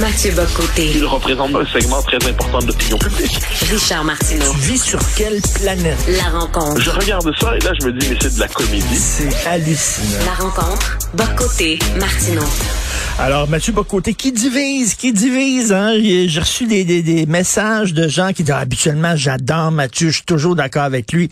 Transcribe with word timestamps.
Mathieu 0.00 0.32
Bocoté. 0.32 0.90
Il 0.94 1.04
représente 1.04 1.54
un 1.54 1.66
segment 1.66 2.00
très 2.02 2.16
important 2.26 2.60
de 2.60 2.68
l'opinion 2.68 2.96
publique. 2.96 3.38
Richard 3.70 4.04
Martineau. 4.04 4.50
Tu 4.52 4.58
vis 4.60 4.82
sur 4.82 4.98
quelle 5.16 5.40
planète? 5.60 5.98
La 6.08 6.38
rencontre. 6.38 6.80
Je 6.80 6.90
regarde 6.90 7.30
ça 7.38 7.54
et 7.54 7.58
là, 7.60 7.72
je 7.78 7.86
me 7.86 7.92
dis, 7.92 8.08
mais 8.08 8.16
c'est 8.20 8.34
de 8.34 8.40
la 8.40 8.48
comédie. 8.48 8.96
C'est 8.96 9.46
hallucinant. 9.46 10.24
La 10.24 10.32
rencontre. 10.32 10.98
Bocoté. 11.14 11.78
Martineau. 11.98 12.42
Alors, 13.18 13.48
Mathieu 13.48 13.74
Bocoté, 13.74 14.14
qui 14.14 14.32
divise, 14.32 14.94
qui 14.94 15.12
divise, 15.12 15.72
hein? 15.72 15.92
J'ai 16.00 16.40
reçu 16.40 16.66
des, 16.66 16.84
des, 16.84 17.02
des, 17.02 17.26
messages 17.26 17.92
de 17.92 18.08
gens 18.08 18.32
qui 18.32 18.42
disent, 18.42 18.54
habituellement, 18.54 19.14
j'adore 19.16 19.70
Mathieu, 19.70 20.08
je 20.08 20.16
suis 20.16 20.24
toujours 20.24 20.56
d'accord 20.56 20.84
avec 20.84 21.12
lui. 21.12 21.28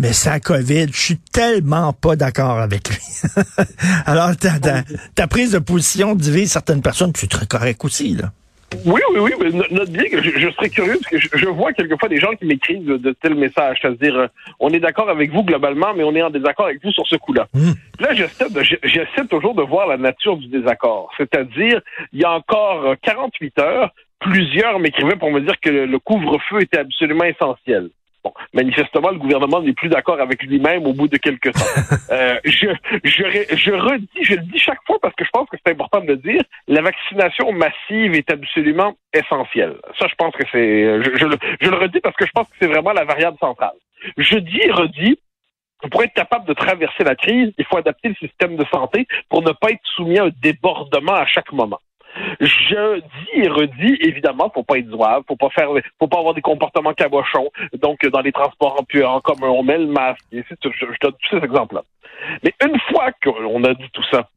Mais 0.00 0.14
ça 0.14 0.40
COVID, 0.40 0.86
je 0.92 0.98
suis 0.98 1.18
tellement 1.18 1.92
pas 1.92 2.16
d'accord 2.16 2.58
avec 2.58 2.88
lui. 2.88 2.98
Alors, 4.06 4.34
ta, 4.34 4.58
ta, 4.58 4.82
ta, 5.14 5.26
prise 5.26 5.52
de 5.52 5.58
position 5.58 6.14
divise 6.14 6.50
certaines 6.50 6.80
personnes, 6.80 7.12
puis 7.12 7.22
c'est 7.22 7.36
très 7.36 7.46
correct 7.46 7.84
aussi, 7.84 7.99
là. 8.08 8.30
Oui, 8.86 9.00
oui, 9.12 9.18
oui, 9.20 9.32
mais 9.40 9.50
notre 9.72 9.90
bien, 9.90 10.04
je, 10.12 10.30
je, 10.30 10.50
serais 10.50 10.68
curieux 10.68 10.92
parce 10.92 11.06
que 11.06 11.18
je, 11.18 11.28
je, 11.32 11.46
vois 11.46 11.72
quelquefois 11.72 12.08
des 12.08 12.18
gens 12.18 12.30
qui 12.38 12.44
m'écrivent 12.44 12.84
de, 12.84 12.96
de 12.98 13.10
tels 13.12 13.34
messages, 13.34 13.78
c'est-à-dire 13.82 14.16
euh, 14.16 14.26
on 14.60 14.70
est 14.70 14.78
d'accord 14.78 15.10
avec 15.10 15.32
vous 15.32 15.42
globalement, 15.42 15.92
mais 15.94 16.04
on 16.04 16.14
est 16.14 16.22
en 16.22 16.30
désaccord 16.30 16.66
avec 16.66 16.82
vous 16.82 16.92
sur 16.92 17.06
ce 17.06 17.16
coup-là. 17.16 17.48
Mmh. 17.52 17.72
Là, 17.98 18.14
j'essaie 18.14 19.26
toujours 19.28 19.54
de 19.56 19.62
voir 19.62 19.88
la 19.88 19.96
nature 19.96 20.36
du 20.36 20.46
désaccord, 20.46 21.10
c'est-à-dire 21.16 21.80
il 22.12 22.20
y 22.20 22.24
a 22.24 22.30
encore 22.30 22.94
48 23.02 23.58
heures, 23.58 23.90
plusieurs 24.20 24.78
m'écrivaient 24.78 25.16
pour 25.16 25.32
me 25.32 25.40
dire 25.40 25.58
que 25.60 25.70
le 25.70 25.98
couvre-feu 25.98 26.62
était 26.62 26.78
absolument 26.78 27.24
essentiel. 27.24 27.90
Bon, 28.22 28.32
manifestement, 28.52 29.10
le 29.10 29.18
gouvernement 29.18 29.62
n'est 29.62 29.72
plus 29.72 29.88
d'accord 29.88 30.20
avec 30.20 30.42
lui-même 30.42 30.86
au 30.86 30.92
bout 30.92 31.08
de 31.08 31.16
quelques 31.16 31.52
temps. 31.52 31.82
euh, 32.10 32.38
je, 32.44 32.66
je, 33.04 33.56
je 33.56 33.72
redis, 33.72 34.08
je 34.22 34.34
le 34.34 34.42
dis 34.42 34.58
chaque 34.58 34.84
fois 34.86 34.98
parce 35.00 35.14
que 35.14 35.24
je 35.24 35.30
pense 35.30 35.48
que 35.48 35.56
c'est 35.64 35.72
important 35.72 36.00
de 36.00 36.08
le 36.08 36.16
dire, 36.16 36.42
la 36.68 36.82
vaccination 36.82 37.52
massive 37.52 38.14
est 38.14 38.30
absolument 38.30 38.94
essentielle. 39.14 39.76
Ça, 39.98 40.06
je 40.08 40.14
pense 40.16 40.34
que 40.34 40.44
c'est... 40.52 41.02
Je, 41.02 41.10
je, 41.16 41.26
je 41.60 41.70
le 41.70 41.76
redis 41.76 42.00
parce 42.00 42.16
que 42.16 42.26
je 42.26 42.32
pense 42.32 42.46
que 42.48 42.54
c'est 42.60 42.68
vraiment 42.68 42.92
la 42.92 43.04
variable 43.04 43.38
centrale. 43.40 43.76
Je 44.16 44.36
dis 44.36 44.60
et 44.62 44.70
redis, 44.70 45.18
pour 45.90 46.02
être 46.02 46.12
capable 46.12 46.46
de 46.46 46.52
traverser 46.52 47.04
la 47.04 47.14
crise, 47.14 47.52
il 47.56 47.64
faut 47.64 47.78
adapter 47.78 48.08
le 48.08 48.14
système 48.16 48.56
de 48.56 48.64
santé 48.72 49.06
pour 49.28 49.42
ne 49.42 49.52
pas 49.52 49.70
être 49.70 49.80
soumis 49.96 50.18
à 50.18 50.24
un 50.24 50.30
débordement 50.42 51.14
à 51.14 51.26
chaque 51.26 51.52
moment. 51.52 51.80
Je 52.40 53.00
dis 53.00 53.42
et 53.42 53.48
redis, 53.48 53.96
évidemment, 54.00 54.50
faut 54.52 54.62
pas 54.62 54.78
être 54.78 54.88
zouave, 54.88 55.22
faut 55.28 55.36
pas 55.36 55.50
faire, 55.50 55.68
faut 55.98 56.08
pas 56.08 56.18
avoir 56.18 56.34
des 56.34 56.40
comportements 56.40 56.92
cabochons. 56.92 57.50
Donc, 57.74 58.04
dans 58.06 58.20
les 58.20 58.32
transports 58.32 58.80
en, 58.80 59.00
en 59.04 59.20
commun, 59.20 59.48
on 59.48 59.62
met 59.62 59.78
le 59.78 59.86
masque. 59.86 60.24
Et 60.32 60.42
je, 60.48 60.70
je 60.70 60.98
donne 61.00 61.12
tous 61.12 61.38
ces 61.38 61.44
exemples-là. 61.44 61.82
Mais 62.42 62.54
une 62.64 62.78
fois 62.90 63.10
qu'on 63.22 63.64
a 63.64 63.74
dit 63.74 63.90
tout 63.92 64.04
ça, 64.10 64.28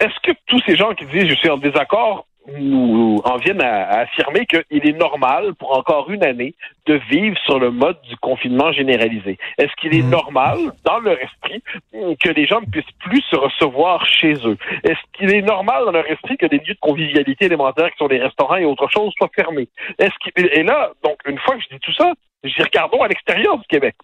est-ce 0.00 0.20
que 0.22 0.36
tous 0.46 0.60
ces 0.66 0.76
gens 0.76 0.94
qui 0.94 1.06
disent 1.06 1.28
je 1.28 1.34
suis 1.36 1.48
en 1.48 1.56
désaccord 1.56 2.25
nous 2.58 3.20
en 3.24 3.36
viennent 3.36 3.62
à, 3.62 4.00
affirmer 4.00 4.46
qu'il 4.46 4.64
est 4.70 4.98
normal 4.98 5.54
pour 5.54 5.76
encore 5.76 6.10
une 6.10 6.24
année 6.24 6.54
de 6.86 7.00
vivre 7.10 7.36
sur 7.44 7.58
le 7.58 7.70
mode 7.70 8.00
du 8.02 8.16
confinement 8.16 8.72
généralisé. 8.72 9.38
Est-ce 9.58 9.74
qu'il 9.76 9.94
est 9.94 10.02
mmh. 10.02 10.10
normal, 10.10 10.58
dans 10.84 10.98
leur 11.00 11.18
esprit, 11.20 11.62
que 11.92 12.28
les 12.30 12.46
gens 12.46 12.60
ne 12.60 12.66
puissent 12.66 12.84
plus 13.00 13.22
se 13.22 13.36
recevoir 13.36 14.06
chez 14.06 14.34
eux? 14.44 14.56
Est-ce 14.84 15.00
qu'il 15.12 15.34
est 15.34 15.42
normal 15.42 15.84
dans 15.86 15.92
leur 15.92 16.10
esprit 16.10 16.36
que 16.36 16.46
des 16.46 16.58
lieux 16.58 16.74
de 16.74 16.80
convivialité 16.80 17.46
élémentaire, 17.46 17.90
qui 17.90 17.98
sont 17.98 18.08
les 18.08 18.22
restaurants 18.22 18.56
et 18.56 18.64
autre 18.64 18.88
chose, 18.90 19.12
soient 19.18 19.30
fermés? 19.34 19.68
Est-ce 19.98 20.12
et 20.36 20.62
là, 20.62 20.92
donc, 21.02 21.18
une 21.26 21.38
fois 21.38 21.56
que 21.56 21.62
je 21.62 21.74
dis 21.74 21.80
tout 21.80 21.92
ça, 21.94 22.12
dis 22.44 22.62
regardons 22.62 23.02
à 23.02 23.08
l'extérieur 23.08 23.58
du 23.58 23.66
Québec 23.66 23.94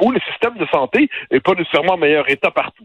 où 0.00 0.10
le 0.10 0.20
système 0.20 0.56
de 0.56 0.66
santé 0.66 1.08
n'est 1.30 1.40
pas 1.40 1.54
nécessairement 1.54 1.94
en 1.94 1.98
meilleur 1.98 2.28
état 2.30 2.50
partout. 2.50 2.84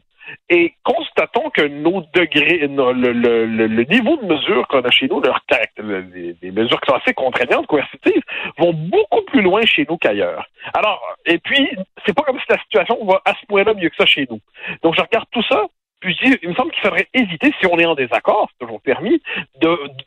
Et 0.49 0.73
constatons 0.83 1.49
que 1.49 1.61
nos 1.61 2.01
degrés, 2.13 2.67
le, 2.67 3.83
niveau 3.83 4.17
de 4.17 4.25
mesure 4.25 4.67
qu'on 4.67 4.81
a 4.81 4.91
chez 4.91 5.07
nous, 5.07 5.21
leur 5.21 5.41
les, 5.77 6.35
les 6.41 6.51
mesures 6.51 6.79
qui 6.81 6.91
sont 6.91 6.97
assez 6.97 7.13
contraignantes, 7.13 7.67
coercitives, 7.67 8.23
vont 8.57 8.73
beaucoup 8.73 9.21
plus 9.23 9.41
loin 9.41 9.65
chez 9.65 9.85
nous 9.89 9.97
qu'ailleurs. 9.97 10.45
Alors, 10.73 11.01
et 11.25 11.37
puis, 11.39 11.69
c'est 12.05 12.13
pas 12.13 12.23
comme 12.23 12.39
si 12.39 12.45
la 12.49 12.59
situation 12.59 13.03
va 13.05 13.21
à 13.25 13.33
ce 13.33 13.45
point-là 13.47 13.73
mieux 13.73 13.89
que 13.89 13.95
ça 13.95 14.05
chez 14.05 14.27
nous. 14.29 14.39
Donc, 14.81 14.95
je 14.95 15.01
regarde 15.01 15.27
tout 15.31 15.43
ça, 15.43 15.65
il 16.03 16.49
me 16.49 16.55
semble 16.55 16.71
qu'il 16.71 16.81
faudrait 16.81 17.07
éviter, 17.13 17.53
si 17.59 17.67
on 17.67 17.79
est 17.79 17.85
en 17.85 17.95
désaccord, 17.95 18.49
c'est 18.51 18.65
toujours 18.65 18.81
permis, 18.81 19.21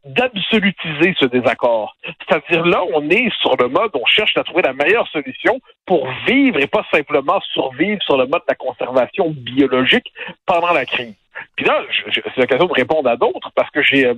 d'absolutiser 0.04 1.14
ce 1.18 1.26
désaccord. 1.26 1.96
C'est-à-dire 2.28 2.66
là, 2.66 2.82
on 2.94 3.08
est 3.10 3.30
sur 3.40 3.56
le 3.56 3.68
mode, 3.68 3.90
on 3.94 4.06
cherche 4.06 4.36
à 4.36 4.44
trouver 4.44 4.62
la 4.62 4.72
meilleure 4.72 5.08
solution 5.08 5.60
pour 5.86 6.08
vivre 6.26 6.58
et 6.58 6.66
pas 6.66 6.84
simplement 6.90 7.40
survivre 7.52 8.02
sur 8.02 8.16
le 8.16 8.26
mode 8.26 8.42
de 8.42 8.48
la 8.48 8.54
conservation 8.54 9.30
biologique 9.30 10.12
pendant 10.46 10.72
la 10.72 10.84
crise. 10.84 11.14
Puis 11.56 11.66
là, 11.66 11.82
c'est 12.12 12.36
l'occasion 12.36 12.66
de 12.66 12.72
répondre 12.72 13.08
à 13.08 13.16
d'autres 13.16 13.50
parce 13.54 13.70
que 13.70 13.82
j'ai 13.82 14.06
euh, 14.06 14.14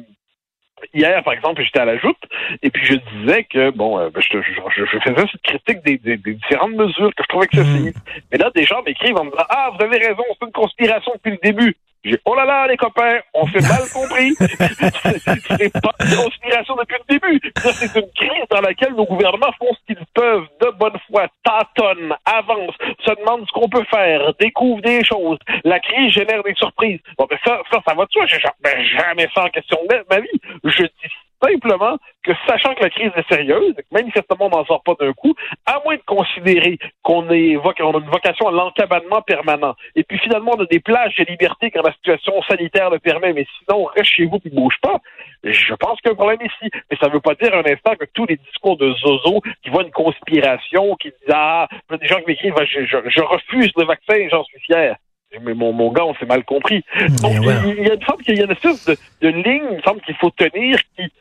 Hier, 0.95 1.23
par 1.23 1.35
exemple, 1.35 1.63
j'étais 1.63 1.81
à 1.81 1.85
la 1.85 1.99
joute 1.99 2.19
et 2.63 2.71
puis 2.71 2.85
je 2.85 2.95
disais 2.95 3.45
que, 3.45 3.71
bon, 3.71 3.99
euh, 3.99 4.11
je, 4.17 4.41
je, 4.41 4.85
je, 4.85 4.99
faisais 4.99 5.27
cette 5.31 5.43
critique 5.43 5.85
des, 5.85 5.99
des, 5.99 6.17
des, 6.17 6.35
différentes 6.35 6.75
mesures 6.75 7.15
que 7.15 7.23
je 7.23 7.29
trouvais 7.29 7.47
excessives. 7.47 7.97
Mmh. 7.97 8.21
Mais 8.33 8.39
là, 8.39 8.51
des 8.55 8.65
gens 8.65 8.83
m'écrivent 8.83 9.17
en 9.17 9.25
me 9.25 9.31
disant 9.31 9.47
Ah, 9.49 9.71
vous 9.77 9.85
avez 9.85 9.99
raison, 9.99 10.23
c'est 10.39 10.47
une 10.47 10.53
conspiration 10.53 11.13
depuis 11.15 11.33
le 11.33 11.39
début. 11.43 11.77
J'ai 12.05 12.19
oh 12.25 12.35
là 12.35 12.45
là, 12.45 12.67
les 12.69 12.77
copains, 12.77 13.19
on 13.35 13.47
s'est 13.49 13.61
mal 13.61 13.83
compris. 13.93 14.35
c'est 14.39 15.73
pas 15.73 15.95
une 16.01 16.17
conspiration 16.17 16.77
depuis 16.77 16.97
le 17.09 17.19
début. 17.19 17.53
c'est 17.57 17.95
une 17.99 18.11
crise 18.13 18.49
dans 18.51 18.61
laquelle 18.61 18.95
nos 18.95 19.05
gouvernements 19.05 19.53
font 19.59 19.73
ce 19.75 19.95
qu'ils 19.95 20.07
peuvent 20.15 20.47
de 20.61 20.71
bonne 20.79 20.99
foi, 21.09 21.27
tâtonnent, 21.43 22.15
avancent, 22.25 22.77
se 23.05 23.15
demandent 23.19 23.47
ce 23.47 23.53
qu'on 23.53 23.69
peut 23.69 23.85
faire, 23.91 24.33
découvrent 24.39 24.83
des 24.83 25.05
choses. 25.05 25.39
La 25.65 25.81
crise 25.81 26.13
génère 26.13 26.43
des 26.45 26.55
surprises. 26.55 27.01
Bon, 27.19 27.27
ben 27.29 27.39
ça, 27.45 27.61
ça, 27.71 27.81
ça 27.87 27.95
va 27.95 28.05
de 28.05 28.11
soi. 28.13 28.27
J'ai 28.27 28.39
ben, 28.61 28.85
jamais 28.85 29.29
ça 29.35 29.45
en 29.45 29.49
question 29.49 29.79
de 29.91 30.05
ma 30.09 30.21
vie. 30.21 30.41
Je 30.65 30.83
dis 30.83 31.13
simplement 31.43 31.97
que 32.23 32.33
sachant 32.47 32.75
que 32.75 32.83
la 32.83 32.91
crise 32.91 33.13
est 33.17 33.29
sérieuse, 33.29 33.75
manifestement 33.91 34.47
on 34.47 34.59
n'en 34.59 34.65
sort 34.65 34.83
pas 34.83 34.95
d'un 35.01 35.13
coup, 35.13 35.35
à 35.67 35.81
moins 35.85 35.97
de 35.97 36.03
considérer 36.07 36.79
qu'on 37.03 37.31
est 37.31 37.57
on 37.57 37.95
a 37.95 37.99
une 37.99 38.11
vocation 38.11 38.49
à 38.49 38.53
l'encabanement 38.53 39.23
permanent, 39.23 39.75
et 39.95 40.05
puis 40.05 40.19
finalement 40.19 40.53
on 40.57 40.63
a 40.63 40.67
des 40.67 40.81
plages 40.81 41.15
de 41.17 41.25
liberté 41.25 41.71
quand 41.71 41.83
la 41.83 41.93
situation 41.93 42.43
sanitaire 42.43 42.91
le 42.91 42.99
permet, 42.99 43.33
mais 43.33 43.47
sinon 43.59 43.85
reste 43.85 44.11
chez 44.11 44.27
vous 44.27 44.39
et 44.45 44.51
bouge 44.51 44.77
pas, 44.83 45.01
je 45.45 45.75
pense 45.75 46.01
qu'il 46.01 46.09
y 46.09 46.11
a 46.11 46.13
un 46.13 46.17
problème 46.17 46.41
ici. 46.43 46.71
Mais 46.91 46.97
ça 47.01 47.09
ne 47.09 47.13
veut 47.13 47.21
pas 47.21 47.35
dire 47.35 47.55
un 47.55 47.65
instant 47.71 47.95
que 47.95 48.07
tous 48.13 48.27
les 48.27 48.37
discours 48.37 48.77
de 48.77 48.93
Zozo 48.95 49.41
qui 49.63 49.71
voient 49.71 49.85
une 49.85 49.91
conspiration, 49.91 50.97
qui 50.97 51.09
disent 51.09 51.35
Ah, 51.35 51.69
il 51.71 51.93
y 51.93 51.95
a 51.95 51.99
des 51.99 52.07
gens 52.07 52.19
qui 52.19 52.27
m'écrivent 52.27 52.55
je, 52.67 52.85
je, 52.85 52.97
je 53.09 53.21
refuse 53.21 53.71
le 53.77 53.85
vaccin 53.85 54.15
et 54.15 54.29
j'en 54.29 54.45
suis 54.45 54.61
fier. 54.61 54.97
Mais 55.43 55.53
mon, 55.53 55.73
mon 55.73 55.93
gars, 55.93 56.07
on 56.07 56.15
s'est 56.15 56.27
mal 56.27 56.43
compris. 56.45 56.83
Donc, 57.23 57.35
il, 57.35 57.87
y 57.87 57.91
a 57.91 57.95
une 57.95 58.03
forme 58.03 58.23
qu'il 58.23 58.37
y 58.37 58.41
a 58.41 58.45
une 58.45 58.51
espèce 58.51 58.87
de, 58.87 58.97
de 59.21 59.29
ligne, 59.29 59.65
il 59.71 59.77
me 59.77 59.83
semble 59.83 60.01
qu'il 60.01 60.15
faut 60.17 60.31
tenir 60.31 60.79
qui, 60.97 61.13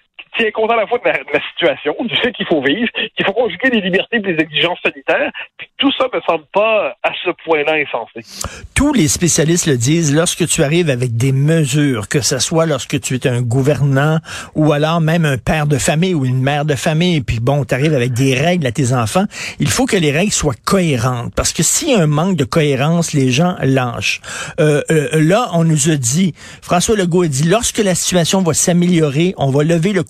tient 0.47 0.61
compte 0.61 0.71
à 0.71 0.75
la 0.75 0.87
fois 0.87 0.99
de 0.99 1.05
la, 1.05 1.17
de 1.17 1.43
situation, 1.51 1.95
du 2.05 2.15
fait 2.15 2.31
qu'il 2.31 2.45
faut 2.47 2.61
vivre, 2.61 2.89
qu'il 3.15 3.25
faut 3.25 3.33
conjuguer 3.33 3.69
les 3.71 3.81
libertés 3.81 4.17
et 4.17 4.19
les 4.19 4.41
exigences 4.41 4.79
sanitaires, 4.81 5.31
puis 5.57 5.67
tout 5.77 5.91
ça 5.97 6.05
me 6.13 6.19
semble 6.21 6.45
pas 6.53 6.95
à 7.03 7.11
ce 7.23 7.31
point-là 7.45 7.73
insensé. 7.73 8.21
Tous 8.75 8.93
les 8.93 9.07
spécialistes 9.07 9.67
le 9.67 9.77
disent, 9.77 10.15
lorsque 10.15 10.47
tu 10.47 10.63
arrives 10.63 10.89
avec 10.89 11.15
des 11.15 11.31
mesures, 11.31 12.07
que 12.07 12.21
ce 12.21 12.39
soit 12.39 12.65
lorsque 12.65 12.99
tu 12.99 13.15
es 13.15 13.27
un 13.27 13.41
gouvernant 13.41 14.19
ou 14.55 14.71
alors 14.73 15.01
même 15.01 15.25
un 15.25 15.37
père 15.37 15.67
de 15.67 15.77
famille 15.77 16.13
ou 16.13 16.25
une 16.25 16.41
mère 16.41 16.65
de 16.65 16.75
famille, 16.75 17.21
puis 17.21 17.39
bon, 17.39 17.65
tu 17.65 17.73
arrives 17.73 17.93
avec 17.93 18.13
des 18.13 18.35
règles 18.35 18.65
à 18.67 18.71
tes 18.71 18.93
enfants, 18.93 19.25
il 19.59 19.69
faut 19.69 19.85
que 19.85 19.97
les 19.97 20.11
règles 20.11 20.31
soient 20.31 20.53
cohérentes, 20.65 21.33
parce 21.35 21.53
que 21.53 21.63
s'il 21.63 21.89
y 21.89 21.95
a 21.95 22.01
un 22.01 22.07
manque 22.07 22.37
de 22.37 22.43
cohérence, 22.43 23.13
les 23.13 23.31
gens 23.31 23.55
lâchent. 23.61 24.21
Euh, 24.59 24.81
euh, 24.91 25.09
là, 25.13 25.49
on 25.53 25.63
nous 25.63 25.89
a 25.89 25.95
dit, 25.95 26.33
François 26.61 26.95
Legault 26.95 27.23
a 27.23 27.27
dit, 27.27 27.43
lorsque 27.43 27.79
la 27.79 27.95
situation 27.95 28.41
va 28.41 28.53
s'améliorer, 28.53 29.33
on 29.37 29.49
va 29.49 29.63
lever 29.63 29.93
le 29.93 30.03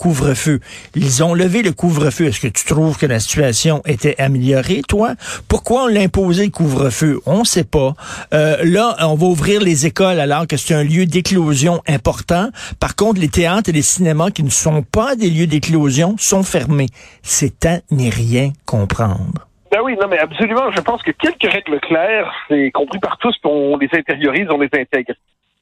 Ils 0.95 1.23
ont 1.23 1.33
levé 1.33 1.63
le 1.63 1.71
couvre-feu. 1.71 2.25
Est-ce 2.25 2.39
que 2.39 2.47
tu 2.47 2.65
trouves 2.65 2.97
que 2.97 3.05
la 3.05 3.19
situation 3.19 3.81
était 3.85 4.15
améliorée, 4.19 4.81
toi? 4.87 5.13
Pourquoi 5.47 5.83
on 5.83 5.87
l'a 5.87 6.01
imposé 6.01 6.45
le 6.45 6.51
couvre-feu? 6.51 7.19
On 7.25 7.39
ne 7.39 7.45
sait 7.45 7.63
pas. 7.63 7.93
Euh, 8.33 8.57
là, 8.63 8.95
on 9.01 9.15
va 9.15 9.25
ouvrir 9.27 9.61
les 9.61 9.85
écoles 9.85 10.19
alors 10.19 10.47
que 10.47 10.57
c'est 10.57 10.73
un 10.73 10.83
lieu 10.83 11.05
d'éclosion 11.05 11.81
important. 11.87 12.49
Par 12.79 12.95
contre, 12.95 13.19
les 13.19 13.29
théâtres 13.29 13.69
et 13.69 13.73
les 13.73 13.81
cinémas 13.81 14.31
qui 14.31 14.43
ne 14.43 14.49
sont 14.49 14.83
pas 14.83 15.15
des 15.15 15.29
lieux 15.29 15.47
d'éclosion 15.47 16.15
sont 16.17 16.43
fermés. 16.43 16.87
C'est 17.21 17.65
à 17.65 17.79
n'y 17.91 18.09
rien 18.09 18.51
comprendre. 18.65 19.47
Ben 19.71 19.79
oui, 19.83 19.95
non, 19.99 20.07
mais 20.07 20.19
absolument. 20.19 20.71
Je 20.71 20.81
pense 20.81 21.03
que 21.03 21.11
quelques 21.11 21.51
règles 21.51 21.79
claires, 21.81 22.31
c'est 22.47 22.71
compris 22.71 22.99
par 22.99 23.17
tous, 23.17 23.35
on 23.43 23.77
les 23.77 23.89
intériorise, 23.93 24.47
on 24.49 24.59
les 24.59 24.69
intègre. 24.73 25.13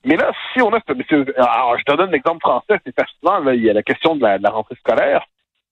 Mais 0.05 0.15
là, 0.15 0.31
si 0.53 0.61
on 0.61 0.71
a... 0.71 0.79
Alors, 1.37 1.77
je 1.77 1.83
te 1.83 1.95
donne 1.95 2.09
un 2.09 2.13
exemple 2.13 2.41
français, 2.41 2.79
c'est 2.85 2.95
fascinant. 2.95 3.39
Là, 3.39 3.55
il 3.55 3.63
y 3.63 3.69
a 3.69 3.73
la 3.73 3.83
question 3.83 4.15
de 4.15 4.21
la, 4.21 4.49
rentrée 4.49 4.75
scolaire. 4.75 5.25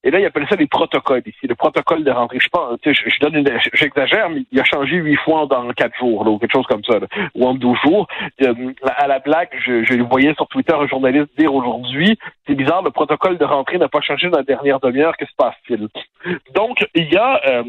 Et 0.06 0.12
là, 0.12 0.19
il 0.19 0.25
appelle 0.25 0.45
ça 0.50 0.57
les 0.57 0.68
protocoles 0.68 1.21
ici, 1.25 1.47
le 1.47 1.56
protocole 1.56 2.03
de 2.03 2.12
rentrée. 2.12 2.39
Je 2.41 2.50
pense, 2.50 2.77
je, 2.83 2.91
je 2.91 3.19
donne 3.21 3.45
j'exagère, 3.74 4.30
mais 4.30 4.44
il 4.51 4.59
a 4.59 4.65
changé 4.65 4.97
huit 4.97 5.15
fois 5.18 5.45
dans 5.45 5.69
quatre 5.69 5.97
jours, 5.97 6.25
là, 6.25 6.31
ou 6.31 6.39
quelque 6.39 6.51
chose 6.51 6.65
comme 6.68 6.83
ça, 6.83 7.00
là, 7.00 7.07
ou 7.35 7.47
en 7.47 7.53
douze 7.53 7.77
jours. 7.85 8.07
Euh, 8.41 8.74
à 8.83 9.07
la 9.07 9.19
blague, 9.19 9.47
je, 9.65 9.85
je 9.85 10.01
voyais 10.01 10.33
sur 10.33 10.47
Twitter 10.47 10.74
un 10.74 10.88
journaliste 10.88 11.30
dire 11.38 11.53
aujourd'hui, 11.53 12.19
c'est 12.45 12.56
bizarre, 12.56 12.81
le 12.81 12.91
protocole 12.91 13.38
de 13.38 13.45
rentrée 13.45 13.77
n'a 13.77 13.88
pas 13.88 14.01
changé 14.01 14.30
dans 14.30 14.39
la 14.39 14.44
dernière 14.44 14.81
demi-heure, 14.81 15.15
que 15.15 15.25
se 15.25 15.35
passe-t-il? 15.38 15.88
Donc, 16.53 16.85
il 16.95 17.09
y 17.09 17.15
a 17.15 17.39
euh, 17.47 17.63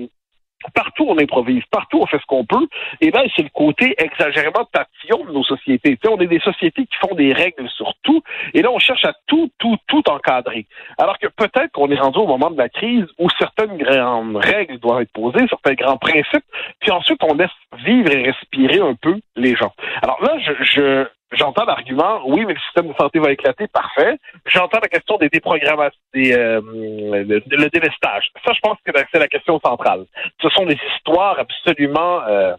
Partout, 0.72 1.06
on 1.08 1.18
improvise. 1.18 1.62
Partout, 1.70 2.00
on 2.00 2.06
fait 2.06 2.18
ce 2.18 2.26
qu'on 2.26 2.44
peut. 2.44 2.66
Et 3.00 3.10
là, 3.10 3.24
c'est 3.36 3.42
le 3.42 3.50
côté 3.50 3.94
exagérément 3.98 4.64
tatillon 4.72 5.24
de 5.26 5.32
nos 5.32 5.44
sociétés. 5.44 5.98
on 6.08 6.18
est 6.18 6.26
des 6.26 6.40
sociétés 6.40 6.86
qui 6.86 6.96
font 7.00 7.14
des 7.14 7.32
règles 7.32 7.68
sur 7.70 7.92
tout. 8.02 8.22
Et 8.54 8.62
là, 8.62 8.70
on 8.70 8.78
cherche 8.78 9.04
à 9.04 9.12
tout, 9.26 9.50
tout, 9.58 9.76
tout 9.86 10.02
encadrer. 10.08 10.66
Alors 10.98 11.18
que 11.18 11.26
peut-être 11.26 11.72
qu'on 11.72 11.90
est 11.90 12.00
rendu 12.00 12.18
au 12.18 12.26
moment 12.26 12.50
de 12.50 12.58
la 12.58 12.68
crise 12.68 13.06
où 13.18 13.28
certaines 13.38 13.76
grandes 13.76 14.36
règles 14.36 14.78
doivent 14.78 15.02
être 15.02 15.12
posées, 15.12 15.46
certains 15.48 15.74
grands 15.74 15.98
principes. 15.98 16.44
Puis 16.80 16.90
ensuite, 16.90 17.22
on 17.22 17.34
laisse 17.34 17.50
vivre 17.84 18.10
et 18.10 18.22
respirer 18.22 18.80
un 18.80 18.94
peu 18.94 19.20
les 19.36 19.54
gens. 19.56 19.72
Alors 20.02 20.22
là, 20.22 20.38
je, 20.38 20.52
je 20.62 21.06
J'entends 21.34 21.64
l'argument, 21.64 22.22
oui, 22.26 22.44
mais 22.46 22.54
le 22.54 22.60
système 22.60 22.88
de 22.88 22.94
santé 22.94 23.18
va 23.18 23.32
éclater, 23.32 23.66
parfait. 23.68 24.18
J'entends 24.46 24.78
la 24.80 24.88
question 24.88 25.16
des 25.18 25.28
déprogrammations, 25.28 25.98
des, 26.12 26.32
euh, 26.32 26.60
le, 26.64 27.68
délestage. 27.70 28.30
Ça, 28.44 28.52
je 28.52 28.60
pense 28.60 28.78
que 28.84 28.92
c'est 29.12 29.18
la 29.18 29.28
question 29.28 29.60
centrale. 29.60 30.06
Ce 30.40 30.48
sont 30.50 30.66
des 30.66 30.78
histoires 30.94 31.38
absolument 31.38 32.22
euh, 32.22 32.54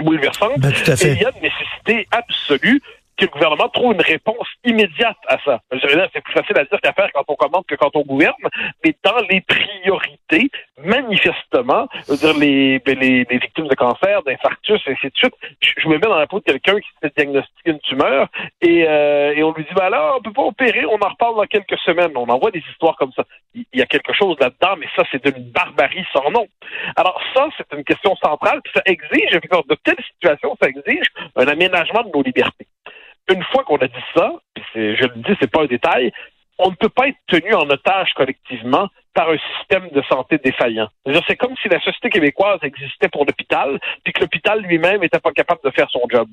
bouleversantes. 0.00 0.58
Ben, 0.58 0.72
tout 0.72 0.90
à 0.90 0.96
fait. 0.96 1.10
Et 1.10 1.12
il 1.12 1.22
y 1.22 1.24
a 1.24 1.30
une 1.34 1.42
nécessité 1.42 2.08
absolue 2.10 2.80
que 3.16 3.26
le 3.26 3.30
gouvernement 3.30 3.68
trouve 3.68 3.92
une 3.92 4.00
réponse 4.00 4.48
immédiate 4.64 5.16
à 5.28 5.38
ça. 5.44 5.60
C'est 5.70 6.20
plus 6.22 6.32
facile 6.32 6.58
à 6.58 6.64
dire 6.64 6.80
qu'à 6.82 6.92
faire 6.92 7.08
quand 7.12 7.24
on 7.28 7.34
commande 7.34 7.64
que 7.66 7.74
quand 7.74 7.94
on 7.94 8.02
gouverne, 8.02 8.34
mais 8.84 8.96
dans 9.04 9.18
les 9.28 9.40
priorités, 9.42 10.50
manifestement, 10.84 11.88
dire 12.08 12.36
les, 12.38 12.78
ben, 12.80 12.98
les, 12.98 13.24
les, 13.28 13.38
victimes 13.38 13.68
de 13.68 13.74
cancer, 13.74 14.22
d'infarctus, 14.22 14.80
et 14.86 14.92
ainsi 14.92 15.06
de 15.06 15.12
suite, 15.14 15.34
je, 15.60 15.88
me 15.88 15.94
mets 15.94 16.00
dans 16.00 16.18
la 16.18 16.26
peau 16.26 16.40
de 16.40 16.44
quelqu'un 16.44 16.78
qui 16.78 16.88
s'est 17.02 17.12
diagnostiqué 17.16 17.70
une 17.70 17.80
tumeur 17.80 18.28
et, 18.60 18.86
euh, 18.86 19.34
et 19.34 19.42
on 19.42 19.52
lui 19.52 19.64
dit, 19.64 19.74
ben 19.74 19.88
là, 19.90 20.14
on 20.16 20.22
peut 20.22 20.32
pas 20.32 20.42
opérer, 20.42 20.84
on 20.86 21.00
en 21.00 21.08
reparle 21.08 21.36
dans 21.36 21.46
quelques 21.46 21.78
semaines. 21.80 22.12
On 22.16 22.28
envoie 22.28 22.50
des 22.50 22.62
histoires 22.70 22.96
comme 22.96 23.12
ça. 23.12 23.24
Il 23.54 23.66
y 23.74 23.82
a 23.82 23.86
quelque 23.86 24.12
chose 24.12 24.36
là-dedans, 24.40 24.76
mais 24.78 24.86
ça, 24.96 25.02
c'est 25.10 25.24
d'une 25.24 25.50
barbarie 25.50 26.06
sans 26.12 26.30
nom. 26.30 26.46
Alors 26.96 27.20
ça, 27.34 27.48
c'est 27.56 27.76
une 27.76 27.84
question 27.84 28.14
centrale, 28.16 28.60
puis 28.62 28.72
ça 28.74 28.82
exige, 28.86 29.32
de 29.32 29.74
telles 29.84 30.04
situations, 30.14 30.56
ça 30.60 30.68
exige 30.68 31.06
un 31.36 31.46
aménagement 31.46 32.02
de 32.02 32.10
nos 32.14 32.22
libertés 32.22 32.66
une 33.30 33.42
fois 33.44 33.64
qu'on 33.64 33.76
a 33.76 33.86
dit 33.86 34.04
ça, 34.14 34.32
je 34.74 34.80
le 34.80 35.22
dis, 35.22 35.36
c'est 35.40 35.50
pas 35.50 35.62
un 35.62 35.66
détail, 35.66 36.12
on 36.58 36.70
ne 36.70 36.74
peut 36.76 36.88
pas 36.88 37.08
être 37.08 37.18
tenu 37.28 37.54
en 37.54 37.68
otage 37.68 38.12
collectivement 38.14 38.88
par 39.14 39.28
un 39.28 39.36
système 39.58 39.88
de 39.90 40.02
santé 40.02 40.38
défaillant. 40.38 40.88
C'est 41.26 41.36
comme 41.36 41.54
si 41.60 41.68
la 41.68 41.80
société 41.80 42.08
québécoise 42.08 42.60
existait 42.62 43.08
pour 43.08 43.26
l'hôpital, 43.26 43.78
puis 44.04 44.12
que 44.12 44.20
l'hôpital 44.20 44.60
lui-même 44.62 45.00
n'était 45.00 45.20
pas 45.20 45.32
capable 45.32 45.60
de 45.64 45.70
faire 45.70 45.90
son 45.90 46.02
job. 46.10 46.28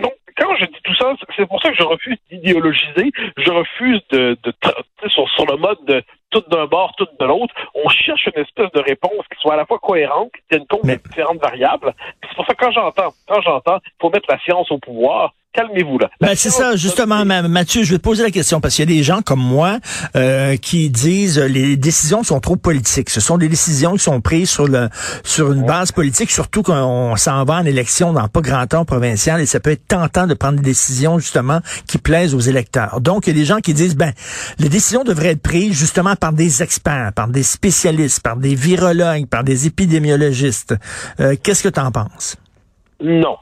Donc, 0.00 0.14
quand 0.36 0.54
je 0.56 0.66
dis 0.66 0.80
tout 0.82 0.94
ça, 0.94 1.14
c'est 1.36 1.46
pour 1.46 1.60
ça 1.62 1.70
que 1.70 1.76
je 1.76 1.82
refuse 1.82 2.18
d'idéologiser, 2.30 3.10
je 3.36 3.50
refuse 3.50 4.00
de, 4.10 4.36
de 4.42 4.52
sur, 5.08 5.28
sur, 5.30 5.46
le 5.46 5.56
mode 5.56 5.82
de 5.86 6.02
tout 6.30 6.42
d'un 6.48 6.66
bord, 6.66 6.94
tout 6.96 7.08
de 7.18 7.24
l'autre. 7.24 7.54
On 7.74 7.88
cherche 7.88 8.26
une 8.26 8.42
espèce 8.42 8.70
de 8.72 8.80
réponse 8.80 9.24
qui 9.32 9.40
soit 9.40 9.54
à 9.54 9.56
la 9.56 9.64
fois 9.64 9.78
cohérente, 9.78 10.32
qui 10.32 10.42
tienne 10.50 10.66
compte 10.66 10.84
des 10.84 10.96
différentes 10.98 11.40
variables. 11.40 11.94
C'est 12.22 12.34
pour 12.34 12.46
ça 12.46 12.54
que 12.54 12.64
quand 12.64 12.72
j'entends, 12.72 13.12
quand 13.26 13.40
j'entends, 13.40 13.78
faut 14.00 14.10
mettre 14.10 14.30
la 14.30 14.38
science 14.40 14.70
au 14.70 14.78
pouvoir, 14.78 15.32
calmez-vous 15.56 15.98
là. 15.98 16.10
Ben, 16.20 16.34
c'est 16.34 16.50
ça, 16.50 16.76
justement, 16.76 17.24
Mathieu, 17.24 17.82
je 17.82 17.92
vais 17.92 17.98
te 17.98 18.02
poser 18.02 18.22
la 18.22 18.30
question 18.30 18.60
parce 18.60 18.74
qu'il 18.74 18.88
y 18.88 18.92
a 18.92 18.94
des 18.96 19.02
gens 19.02 19.22
comme 19.22 19.40
moi 19.40 19.78
euh, 20.14 20.56
qui 20.56 20.90
disent 20.90 21.38
euh, 21.38 21.48
les 21.48 21.76
décisions 21.76 22.22
sont 22.22 22.40
trop 22.40 22.56
politiques. 22.56 23.10
Ce 23.10 23.20
sont 23.20 23.38
des 23.38 23.48
décisions 23.48 23.92
qui 23.94 24.00
sont 24.00 24.20
prises 24.20 24.50
sur 24.50 24.68
le 24.68 24.88
sur 25.24 25.52
une 25.52 25.64
base 25.64 25.92
politique, 25.92 26.30
surtout 26.30 26.62
quand 26.62 26.86
on 26.86 27.16
s'en 27.16 27.44
va 27.44 27.54
en 27.54 27.64
élection 27.64 28.12
dans 28.12 28.28
pas 28.28 28.40
grand 28.40 28.66
temps 28.66 28.84
provincial 28.84 29.40
et 29.40 29.46
ça 29.46 29.60
peut 29.60 29.70
être 29.70 29.86
tentant 29.88 30.26
de 30.26 30.34
prendre 30.34 30.56
des 30.56 30.62
décisions 30.62 31.18
justement 31.18 31.60
qui 31.86 31.98
plaisent 31.98 32.34
aux 32.34 32.40
électeurs. 32.40 33.00
Donc, 33.00 33.26
il 33.26 33.30
y 33.30 33.36
a 33.36 33.40
des 33.40 33.46
gens 33.46 33.58
qui 33.58 33.74
disent 33.74 33.96
ben 33.96 34.12
les 34.58 34.68
décisions 34.68 35.04
devraient 35.04 35.30
être 35.30 35.42
prises 35.42 35.72
justement 35.72 36.16
par 36.16 36.32
des 36.32 36.62
experts, 36.62 37.12
par 37.14 37.28
des 37.28 37.42
spécialistes, 37.42 38.20
par 38.20 38.36
des 38.36 38.54
virologues, 38.54 39.26
par 39.26 39.44
des 39.44 39.66
épidémiologistes. 39.66 40.74
Euh, 41.20 41.34
qu'est-ce 41.42 41.62
que 41.62 41.68
tu 41.68 41.80
en 41.80 41.90
penses? 41.90 42.36
Non. 43.00 43.36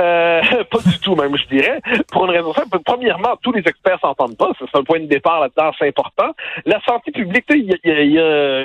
Euh, 0.00 0.40
pas 0.70 0.78
du 0.84 0.98
tout, 1.00 1.14
même, 1.14 1.36
je 1.36 1.46
dirais. 1.46 1.80
Pour 2.10 2.24
une 2.26 2.32
raison 2.32 2.52
simple. 2.52 2.78
Premièrement, 2.84 3.36
tous 3.42 3.52
les 3.52 3.60
experts 3.60 3.98
s'entendent 4.00 4.36
pas. 4.36 4.52
C'est 4.58 4.78
un 4.78 4.84
point 4.84 5.00
de 5.00 5.06
départ 5.06 5.40
là-dedans, 5.40 5.72
c'est 5.78 5.88
important. 5.88 6.32
La 6.66 6.80
santé 6.82 7.10
publique, 7.12 7.44
il 7.50 8.12
y 8.12 8.18
a, 8.18 8.64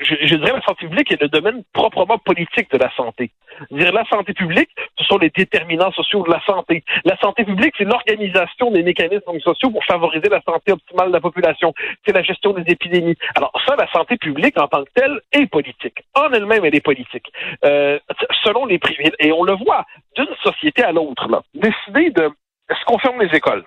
je, 0.00 0.14
je, 0.22 0.34
dirais 0.34 0.52
la 0.52 0.62
santé 0.62 0.86
publique 0.86 1.12
est 1.12 1.20
le 1.20 1.28
domaine 1.28 1.62
proprement 1.72 2.18
politique 2.18 2.70
de 2.70 2.78
la 2.78 2.90
santé. 2.96 3.30
Dire 3.70 3.92
la 3.92 4.04
santé 4.06 4.34
publique, 4.34 4.70
ce 4.98 5.04
sont 5.04 5.18
les 5.18 5.30
déterminants 5.30 5.92
sociaux 5.92 6.24
de 6.24 6.30
la 6.30 6.40
santé. 6.44 6.82
La 7.04 7.16
santé 7.18 7.44
publique, 7.44 7.74
c'est 7.78 7.84
l'organisation 7.84 8.70
des 8.72 8.82
mécanismes 8.82 9.38
sociaux 9.40 9.70
pour 9.70 9.84
favoriser 9.84 10.28
la 10.28 10.40
santé 10.42 10.72
optimale 10.72 11.08
de 11.08 11.12
la 11.12 11.20
population. 11.20 11.72
C'est 12.04 12.14
la 12.14 12.22
gestion 12.22 12.52
des 12.52 12.70
épidémies. 12.70 13.16
Alors 13.36 13.52
ça, 13.66 13.76
la 13.76 13.90
santé 13.92 14.16
publique 14.16 14.60
en 14.60 14.66
tant 14.66 14.82
que 14.84 14.90
telle 14.94 15.20
est 15.32 15.46
politique. 15.46 16.02
En 16.14 16.30
elle-même, 16.32 16.64
elle 16.64 16.74
est 16.74 16.80
politique. 16.80 17.30
Euh, 17.64 17.98
selon 18.42 18.66
les 18.66 18.78
privés. 18.78 19.12
Et 19.20 19.32
on 19.32 19.44
le 19.44 19.52
voit 19.52 19.84
d'une 20.16 20.34
société 20.42 20.82
à 20.82 20.92
l'autre. 20.92 21.28
Décider 21.54 22.10
de 22.10 22.30
est-ce 22.70 22.84
qu'on 22.86 22.98
ferme 22.98 23.20
les 23.22 23.36
écoles? 23.36 23.64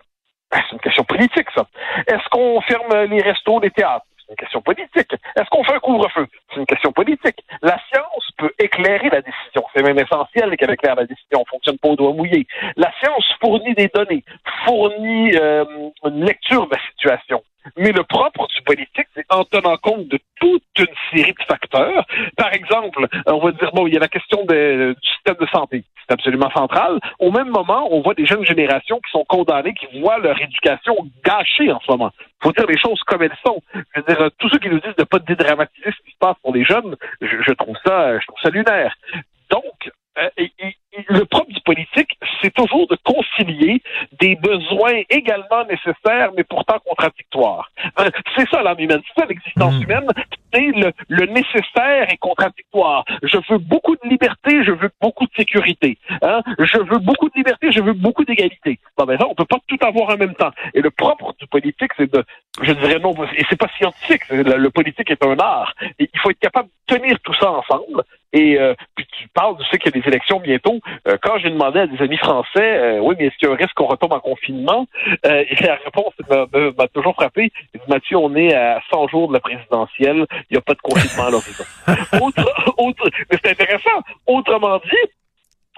Ben, 0.52 0.62
c'est 0.66 0.74
une 0.74 0.80
question 0.80 1.04
politique, 1.04 1.48
ça. 1.56 1.68
Est-ce 2.08 2.28
qu'on 2.30 2.60
ferme 2.62 3.06
les 3.10 3.22
restos, 3.22 3.60
les 3.60 3.72
théâtres? 3.72 4.06
C'est 4.28 4.34
une 4.34 4.38
question 4.38 4.62
politique. 4.62 5.14
Est-ce 5.38 5.50
qu'on 5.50 5.64
fait 5.64 5.74
un 5.74 5.80
couvre-feu? 5.80 6.28
C'est 6.50 6.60
une 6.60 6.66
question 6.66 6.92
politique. 6.92 7.46
La 7.62 7.80
science 7.88 8.30
peut 8.38 8.52
éclairer 8.60 9.10
la 9.10 9.22
décision. 9.22 9.64
C'est 9.74 9.84
même 9.84 9.98
essentiel 9.98 10.56
qu'elle 10.58 10.72
éclaire 10.72 10.96
la 10.96 11.06
décision. 11.06 11.42
On 11.42 11.46
fonctionne 11.46 11.78
pas 11.78 11.88
au 11.90 11.96
doigt 11.96 12.12
mouillé. 12.12 12.46
La 12.76 12.92
science 13.00 13.26
fournit 13.40 13.74
des 13.76 13.88
données, 13.88 14.26
fournit 14.66 15.32
euh, 15.36 15.64
une 16.04 16.26
lecture 16.26 16.68
de 16.68 16.76
la 16.76 16.82
situation. 16.92 17.42
Mais 17.78 17.92
le 17.92 18.04
propre 18.04 18.48
du 18.48 18.62
politique, 18.64 19.08
c'est 19.16 19.26
en 19.30 19.44
tenant 19.44 19.78
compte 19.78 20.08
de 20.08 20.20
toute 20.40 20.64
une 20.80 20.88
série 21.14 21.34
de 21.34 21.44
facteurs. 21.48 22.06
Par 22.36 22.54
exemple, 22.54 23.08
on 23.28 23.38
va 23.38 23.52
dire, 23.52 23.72
bon, 23.74 23.88
il 23.88 23.94
y 23.94 23.98
a 23.98 24.00
la 24.00 24.08
question 24.08 24.46
du 24.46 24.96
système 25.04 25.36
de 25.40 25.46
santé. 25.48 25.84
C'est 26.08 26.14
absolument 26.14 26.50
central. 26.52 27.00
Au 27.20 27.32
même 27.32 27.50
moment, 27.50 27.88
on 27.92 28.02
voit 28.02 28.14
des 28.14 28.26
jeunes 28.26 28.46
générations 28.46 28.98
qui 28.98 29.12
sont 29.12 29.26
condamnées, 29.26 29.74
qui 29.74 30.00
voient 30.00 30.18
leur 30.18 30.42
éducation 30.42 30.96
gâchée 31.24 31.72
en 31.72 31.80
ce 31.82 31.92
moment. 31.92 32.12
Il 32.20 32.46
faut 32.46 32.52
dire 32.52 32.66
les 32.68 32.80
choses 32.80 33.02
comme 33.06 33.22
elles 33.22 33.38
sont. 33.46 33.62
Je 33.74 34.02
veux 34.02 34.16
dire, 34.16 34.30
tous 34.40 34.50
ceux 34.50 34.60
qui 34.60 34.70
nous 34.70 34.80
disent 34.80 34.96
de 34.96 35.02
ne 35.02 35.06
pas 35.06 35.20
dédramatiser 35.20 35.92
ce 35.92 36.06
qui 36.06 36.12
se 36.12 36.18
passe 36.20 36.36
pour 36.42 36.54
les 36.54 36.64
jeunes, 36.64 36.96
je, 37.22 37.54
trouve 37.54 37.76
ça, 37.86 38.20
je 38.20 38.26
trouve 38.26 38.40
ça 38.42 38.50
lunaire. 38.50 38.96
Donc, 39.52 39.92
euh, 40.18 40.30
le 41.08 41.26
propre 41.26 41.52
du 41.52 41.62
politique, 41.62 42.18
c'est 42.42 42.54
toujours 42.54 42.88
de 42.88 42.98
concilier 43.04 43.82
des 44.20 44.36
besoins 44.36 45.02
également 45.10 45.66
nécessaires, 45.70 46.32
mais 46.36 46.44
pourtant 46.44 46.78
contradictoires. 46.86 47.70
Euh, 48.00 48.10
c'est 48.36 48.48
ça 48.50 48.62
l'âme 48.62 48.80
humaine, 48.80 49.02
c'est 49.08 49.22
ça 49.22 49.28
l'existence 49.28 49.76
hmm. 49.76 49.84
humaine, 49.84 50.08
c'est 50.54 50.72
le, 51.10 51.26
nécessaire 51.28 52.12
et 52.12 52.18
contradictoire. 52.18 53.06
Je 53.24 53.38
veux 53.50 53.58
beaucoup 53.58 53.96
de 53.96 54.10
liberté, 54.10 54.64
je 54.64 54.72
veux 54.72 54.90
beaucoup 55.02 55.26
de 55.26 55.32
sécurité. 55.36 55.98
Hein? 56.22 56.42
Je 56.60 56.78
veux 56.78 57.00
beaucoup 57.00 57.30
de 57.30 57.36
liberté, 57.36 57.72
je 57.72 57.82
veux 57.82 57.94
beaucoup 57.94 58.24
d'égalité. 58.24 58.80
Bon, 58.98 59.06
ben 59.06 59.18
ça, 59.18 59.28
on 59.28 59.36
peut 59.36 59.46
pas 59.46 59.58
tout 59.68 59.78
avoir 59.82 60.10
en 60.10 60.18
même 60.18 60.36
temps. 60.36 60.52
Et 60.74 60.82
le 60.82 60.92
propre 60.92 61.34
du 61.40 61.48
politique, 61.48 61.92
c'est 61.98 62.12
de, 62.12 62.24
je 62.62 62.72
dirais 62.74 63.00
non, 63.00 63.14
et 63.36 63.44
c'est 63.50 63.60
pas 63.60 63.70
scientifique, 63.78 64.24
le, 64.30 64.70
politique 64.70 65.10
est 65.12 65.24
un 65.24 65.38
art. 65.40 65.74
il 66.00 66.08
faut 66.20 66.32
être 66.32 66.40
capable 66.40 66.70
de 66.70 66.96
tenir 66.96 67.18
tout 67.24 67.34
ça 67.34 67.52
ensemble. 67.52 68.04
Et 68.38 68.60
euh, 68.60 68.76
puis 68.96 69.08
tu 69.20 69.28
parles 69.30 69.58
du 69.58 69.66
fait 69.66 69.80
qu'il 69.80 69.92
y 69.96 69.98
a 69.98 70.00
des 70.00 70.08
élections 70.08 70.40
bientôt. 70.40 70.80
Euh, 71.08 71.18
quand 71.24 71.40
j'ai 71.40 71.50
demandé 71.50 71.80
à 71.80 71.88
des 71.88 72.00
amis 72.00 72.18
français, 72.18 72.60
euh, 72.60 73.00
oui, 73.00 73.16
mais 73.18 73.26
est-ce 73.26 73.38
qu'il 73.38 73.48
y 73.48 73.52
a 73.52 73.54
un 73.56 73.58
risque 73.58 73.74
qu'on 73.74 73.88
retombe 73.88 74.14
en 74.14 74.20
confinement? 74.20 74.86
Euh, 75.26 75.44
et 75.50 75.56
la 75.64 75.76
réponse 75.76 76.14
m'a 76.30 76.88
toujours 76.90 77.16
frappé. 77.16 77.52
Il 77.74 77.80
dit, 77.80 77.86
Mathieu, 77.88 78.18
on 78.18 78.36
est 78.36 78.54
à 78.54 78.80
100 78.92 79.08
jours 79.08 79.28
de 79.30 79.34
la 79.34 79.40
présidentielle, 79.40 80.28
il 80.32 80.54
n'y 80.54 80.58
a 80.58 80.62
pas 80.62 80.76
de 80.76 80.82
confinement 80.82 81.26
à 81.26 81.32
l'horizon. 81.32 81.64
autre, 82.22 82.76
autre, 82.78 83.10
mais 83.32 83.38
c'est 83.44 83.52
intéressant. 83.52 84.04
Autrement 84.28 84.78
dit, 84.78 85.12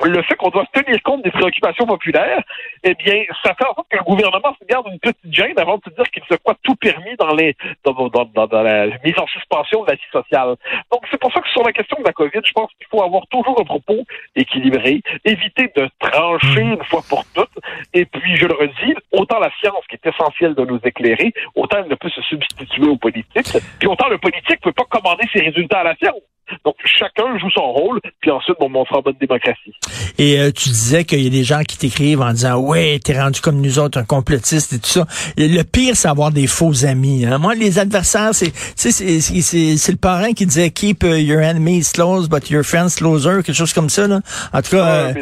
le 0.08 0.22
fait 0.24 0.36
qu'on 0.36 0.50
doit 0.50 0.66
tenir 0.74 1.02
compte 1.04 1.24
des 1.24 1.32
préoccupations 1.32 1.86
populaires, 1.86 2.42
eh 2.84 2.94
bien, 2.96 3.24
ça 3.44 3.54
fait 3.54 3.66
en 3.66 3.76
sorte 3.76 3.90
qu'un 3.90 4.04
gouvernement 4.04 4.56
se 4.60 4.66
garde 4.66 4.88
une 4.92 5.00
petite 5.00 5.34
gêne 5.34 5.58
avant 5.60 5.78
de 5.78 5.84
se 5.86 5.90
dire 5.90 6.10
qu'il 6.12 6.24
se 6.30 6.36
croit 6.36 6.56
tout 6.64 6.76
permis 6.76 7.16
dans 7.18 7.36
les 7.36 7.56
dans, 7.84 7.94
dans, 8.10 8.48
dans, 8.48 8.62
la 8.62 8.88
mise 9.04 9.18
en 9.18 9.28
suspension 9.28 9.84
de 9.84 9.90
la 9.90 9.96
vie 9.96 10.12
sociale. 10.12 10.56
Donc, 10.92 11.02
c'est 11.12 11.20
pour 11.20 11.32
ça 11.34 11.42
que 11.42 11.50
sur 11.50 11.64
la 11.64 11.74
question 11.74 11.98
de 12.00 12.06
la 12.06 12.14
COVID, 12.14 12.42
je 12.44 12.52
pense 12.54 12.72
qu'il 12.78 12.88
faut 12.88 13.04
avoir 13.04 13.26
toujours 13.28 13.60
un 13.60 13.66
propos 13.66 14.06
équilibré, 14.36 15.02
éviter 15.26 15.72
de 15.76 15.90
trancher 16.00 16.62
une 16.62 16.84
fois 16.86 17.02
pour 17.10 17.26
toutes, 17.34 17.50
et 17.94 18.06
puis, 18.06 18.36
je 18.36 18.46
le 18.46 18.54
redis, 18.54 18.96
autant 19.12 19.40
la 19.40 19.52
science 19.60 19.86
qui 19.90 19.96
est 19.96 20.10
essentielle 20.10 20.56
de 20.56 20.66
nous 20.66 20.80
éclairer, 20.84 21.34
autant 21.56 21.78
elle 21.80 21.90
ne 21.90 21.96
peut 21.96 22.10
se 22.10 22.22
substituer 22.22 22.88
aux 22.88 22.98
politiques, 22.98 23.58
puis 23.80 23.88
autant 23.88 24.08
le 24.10 24.18
politique 24.18 24.66
ne 24.66 24.72
peut 24.72 24.74
pas 24.74 24.86
commander 24.86 25.26
ses 25.34 25.42
résultats 25.42 25.80
à 25.80 25.84
la 25.84 25.96
science. 25.96 26.22
Donc, 26.66 26.76
chacun 26.86 27.38
joue 27.40 27.50
son 27.52 27.72
rôle, 27.72 28.00
puis 28.22 28.32
ensuite, 28.32 28.58
on 28.60 28.70
montre 28.70 28.96
en 28.98 29.02
bonne 29.02 29.16
démocratie. 29.20 29.74
Et 30.18 30.40
euh, 30.40 30.52
tu 30.52 30.70
disais 30.70 31.06
qu'il 31.06 31.22
y 31.22 31.28
a 31.28 31.30
des 31.30 31.44
gens 31.44 31.62
qui 31.62 31.78
t'écrivent 31.78 32.22
en 32.22 32.32
disant, 32.32 32.58
ouais, 32.58 33.00
t'es 33.04 33.20
rendu 33.20 33.42
comme 33.42 33.62
nous 33.62 33.80
autres, 33.80 33.98
un 33.98 34.04
complotiste 34.04 34.74
et 34.74 34.80
tout 34.80 34.90
ça. 34.90 35.06
Et 35.38 35.48
le 35.48 35.64
pire, 35.64 35.96
c'est 35.96 36.08
avoir 36.08 36.32
des 36.32 36.48
faux 36.48 36.86
amis. 36.86 37.26
Hein. 37.26 37.38
Moi, 37.38 37.56
les 37.56 37.80
adversaires, 37.80 38.34
c'est 38.34 38.52
c'est 38.76 39.92
le 39.92 39.98
parrain 39.98 40.34
qui 40.34 40.46
disait, 40.46 40.70
keep 40.70 41.04
uh, 41.04 41.22
your 41.22 41.42
enemies 41.42 41.92
close, 41.94 42.28
but 42.28 42.50
your 42.50 42.64
friends 42.64 42.96
closer, 42.98 43.44
quelque 43.44 43.54
chose 43.54 43.74
comme 43.74 43.90
ça. 43.90 44.08
Là. 44.08 44.22
En 44.54 44.62
tout 44.62 44.72
cas, 44.72 44.86
euh, 44.86 45.14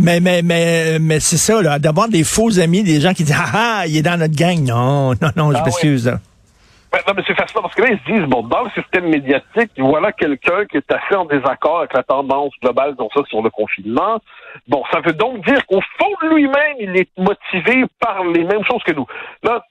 mais, 0.00 0.20
mais, 0.20 0.42
mais, 0.42 0.98
mais 0.98 1.20
c'est 1.20 1.36
ça, 1.36 1.60
là, 1.60 1.78
d'avoir 1.78 2.08
des 2.08 2.24
faux 2.24 2.58
amis, 2.58 2.82
des 2.82 3.00
gens 3.00 3.12
qui 3.12 3.24
disent, 3.24 3.36
ah, 3.38 3.50
ah 3.80 3.86
il 3.86 3.96
est 3.96 4.02
dans 4.02 4.18
notre 4.18 4.34
gang. 4.34 4.62
Non, 4.64 5.14
non, 5.14 5.30
non, 5.36 5.52
je 5.52 5.58
ah 5.58 5.64
m'excuse. 5.64 6.12
Ben, 6.90 7.00
non, 7.06 7.12
mais 7.16 7.22
c'est 7.26 7.34
fascinant 7.34 7.62
parce 7.62 7.74
que 7.74 7.82
là, 7.82 7.88
ils 7.90 7.98
se 7.98 8.12
disent, 8.12 8.28
bon, 8.28 8.42
dans 8.42 8.64
le 8.64 8.70
système 8.70 9.08
médiatique, 9.08 9.70
voilà 9.76 10.12
quelqu'un 10.12 10.64
qui 10.64 10.78
est 10.78 10.92
assez 10.92 11.14
en 11.14 11.26
désaccord 11.26 11.80
avec 11.80 11.92
la 11.92 12.02
tendance 12.02 12.52
globale, 12.62 12.94
ça, 13.14 13.20
sur 13.28 13.42
le 13.42 13.50
confinement. 13.50 14.20
Bon, 14.68 14.82
ça 14.90 15.00
veut 15.00 15.12
donc 15.12 15.44
dire 15.44 15.66
qu'au 15.66 15.80
fond 15.98 16.10
de 16.22 16.34
lui-même, 16.34 16.76
il 16.80 16.96
est 16.96 17.10
motivé 17.18 17.84
par 18.00 18.24
les 18.24 18.44
mêmes 18.44 18.64
choses 18.64 18.82
que 18.84 18.92
nous. 18.92 19.06
Là, 19.42 19.62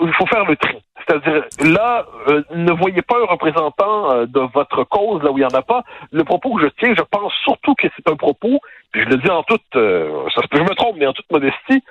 il 0.00 0.12
faut 0.14 0.26
faire 0.26 0.44
le 0.44 0.56
tri. 0.56 0.78
C'est-à-dire, 1.06 1.44
là, 1.60 2.06
euh, 2.28 2.42
ne 2.54 2.72
voyez 2.72 3.02
pas 3.02 3.16
un 3.20 3.26
représentant 3.26 4.10
euh, 4.12 4.26
de 4.26 4.40
votre 4.54 4.84
cause 4.84 5.22
là 5.22 5.30
où 5.30 5.38
il 5.38 5.40
n'y 5.40 5.46
en 5.46 5.58
a 5.58 5.62
pas. 5.62 5.84
Le 6.12 6.24
propos 6.24 6.54
que 6.54 6.62
je 6.62 6.68
tiens, 6.78 6.94
je 6.96 7.02
pense 7.02 7.32
surtout 7.42 7.74
que 7.74 7.88
c'est 7.94 8.10
un 8.10 8.16
propos, 8.16 8.60
puis 8.90 9.02
je 9.02 9.08
le 9.08 9.16
dis 9.18 9.30
en 9.30 9.42
toute, 9.42 9.62
euh, 9.76 10.24
ça 10.34 10.40
je 10.50 10.62
me 10.62 10.74
trompe, 10.74 10.96
mais 10.98 11.06
en 11.06 11.12
toute 11.12 11.30
modestie, 11.30 11.82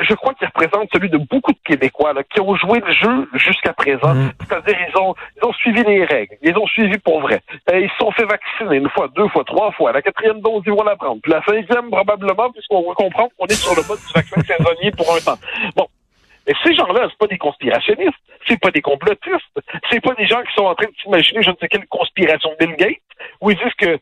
je 0.00 0.14
crois 0.14 0.34
qu'il 0.34 0.46
représente 0.46 0.88
celui 0.92 1.08
de 1.08 1.18
beaucoup 1.18 1.52
de 1.52 1.58
Québécois 1.64 2.12
là, 2.12 2.22
qui 2.24 2.40
ont 2.40 2.54
joué 2.56 2.80
le 2.80 2.92
jeu 2.92 3.28
jusqu'à 3.34 3.72
présent. 3.72 4.14
Mm. 4.14 4.32
C'est-à-dire, 4.40 4.76
ils 4.88 4.98
ont, 4.98 5.14
ils 5.36 5.44
ont 5.46 5.52
suivi 5.52 5.82
les 5.84 6.04
règles, 6.04 6.36
ils 6.42 6.56
ont 6.56 6.66
suivi 6.66 6.98
pour 6.98 7.20
vrai. 7.20 7.40
ils 7.72 7.88
se 7.88 7.96
sont 7.98 8.10
fait 8.12 8.24
vacciner 8.24 8.76
une 8.76 8.88
fois, 8.90 9.08
deux 9.14 9.28
fois, 9.28 9.44
trois 9.44 9.70
fois. 9.72 9.92
La 9.92 10.02
quatrième 10.02 10.40
dose, 10.40 10.62
ils 10.66 10.72
vont 10.72 10.82
la 10.82 10.96
prendre. 10.96 11.20
Puis 11.22 11.32
la 11.32 11.42
cinquième, 11.44 11.90
probablement, 11.90 12.50
puisqu'on 12.50 12.88
va 12.88 12.94
comprendre 12.94 13.30
qu'on 13.38 13.46
est 13.46 13.54
sur 13.54 13.74
le 13.74 13.86
mode 13.86 13.98
du 13.98 14.12
vaccin 14.12 14.40
saisonnier 14.42 14.90
pour 14.90 15.14
un 15.14 15.20
temps. 15.20 15.38
Bon, 15.76 15.86
et 16.48 16.54
ces 16.64 16.74
gens-là, 16.74 17.06
c'est 17.10 17.18
pas 17.18 17.26
des 17.26 17.38
conspirationnistes, 17.38 18.18
c'est 18.48 18.58
pas 18.58 18.70
des 18.70 18.80
complotistes, 18.80 19.60
c'est 19.90 20.00
pas 20.00 20.14
des 20.14 20.26
gens 20.26 20.42
qui 20.42 20.54
sont 20.54 20.64
en 20.64 20.74
train 20.74 20.86
de 20.86 20.94
s'imaginer 21.02 21.42
je 21.42 21.50
ne 21.50 21.56
sais 21.60 21.68
quelle 21.68 21.86
conspiration 21.86 22.50
de 22.58 22.66
Bill 22.66 22.76
Gates, 22.76 23.02
où 23.42 23.50
ils 23.50 23.58
disent 23.58 23.74
que, 23.78 23.98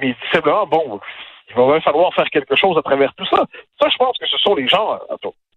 mais 0.00 0.14
simplement, 0.32 0.66
bon, 0.66 1.00
il 1.50 1.54
va 1.56 1.80
falloir 1.80 2.12
faire 2.14 2.28
quelque 2.30 2.56
chose 2.56 2.76
à 2.78 2.82
travers 2.82 3.14
tout 3.14 3.26
ça. 3.26 3.44
Ça, 3.80 3.88
je 3.88 3.96
pense 3.96 4.18
que 4.18 4.26
ce 4.26 4.38
sont 4.38 4.54
les 4.54 4.68
gens, 4.68 4.98